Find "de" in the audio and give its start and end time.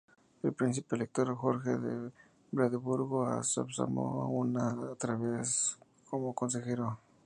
1.77-2.09